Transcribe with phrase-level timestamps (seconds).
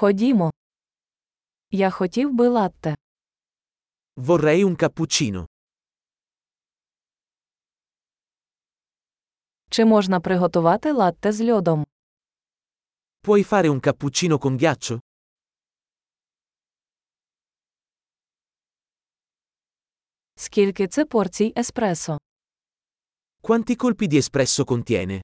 [0.00, 0.51] Ходімо.
[1.71, 2.95] Я хотів би латте.
[4.17, 5.45] Vorrei un cappuccino.
[9.69, 11.85] Чи можна приготувати латте з льодом?
[13.23, 14.99] Puoi fare un cappuccino con ghiaccio?
[20.35, 22.17] Скільки це порцій еспресо?
[23.43, 25.21] Quanti colpi di espresso contiene?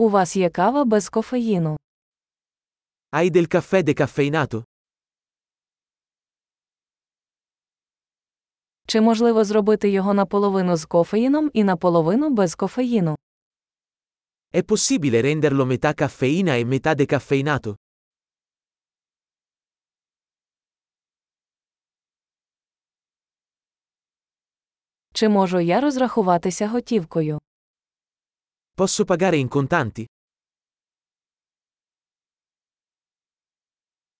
[0.00, 1.76] У вас є кава без кофеїну.
[3.12, 4.64] Hai del caffè decaffeinato?
[8.86, 13.16] Чи можливо зробити його наполовину з кофеїном і наполовину без кофеїну?
[14.54, 17.76] È possibile renderlo metà caffeina e metà decaffeinato?
[25.12, 27.38] Чи можу я розрахуватися готівкою?
[28.77, 30.05] Posso pagare in contanti?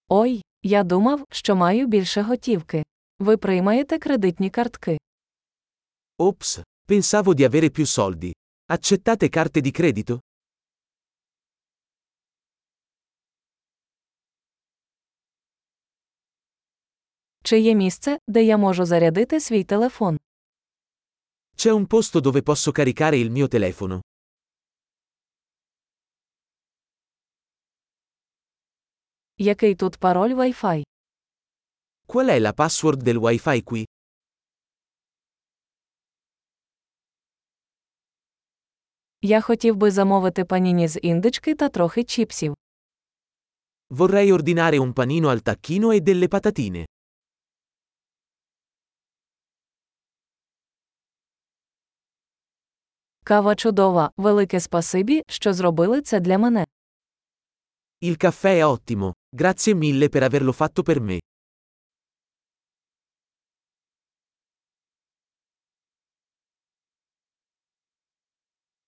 [0.09, 2.83] Ой, я думав, що маю більше готівки.
[3.19, 4.97] Ви приймаєте кредитні картки.
[6.19, 8.31] Ops, pensavo di avere più soldi.
[8.71, 10.19] Accettate carte di credito?
[17.43, 20.19] Чи є місце, де я можу зарядити свій телефон?
[21.57, 24.01] C'è un posto dove posso caricare il mio telefono.
[29.40, 30.82] Який тут пароль Wi-Fi?
[32.08, 33.84] Qual è la password del wifi qui?
[39.22, 42.54] Я хотів би замовити паніні з індички та трохи чіпсів.
[43.90, 46.86] Vorrei ordinare un panino al tacchino e delle patatine.
[53.24, 56.66] Кава чудова, велике спасибі, що зробили це для мене.
[58.03, 61.19] Il caffè è ottimo, grazie mille per averlo fatto per me.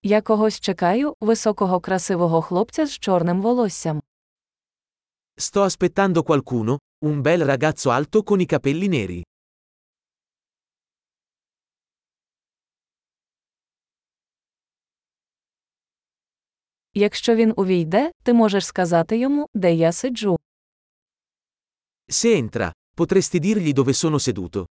[0.03, 4.01] Я когось чекаю, високого красивого хлопця з чорним волоссям.
[5.37, 9.23] Sto aspettando qualcuno, un bel ragazzo alto con i capelli neri.
[17.00, 20.38] Якщо він увійде, ти можеш сказати йому, де я сиджу.
[22.08, 24.66] Se entra, potresti dirgli dove sono seduto.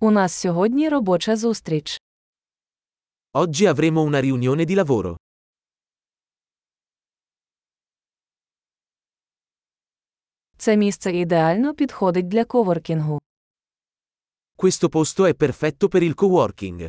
[0.00, 2.00] У нас сьогодні робоча зустріч.
[3.34, 5.16] Oggi avremo una riunione di lavoro.
[10.58, 13.20] Це місце ідеально підходить для коворкінгу.
[14.55, 16.87] Questo posto è perfetto per il coworking.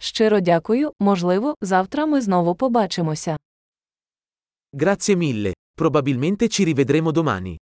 [0.00, 3.36] Щиро дякую, можливо, завтра ми знову побачимося.
[4.76, 7.56] Grazie mille, probabilmente ci rivedremo domani.